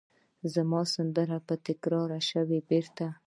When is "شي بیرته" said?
2.27-3.07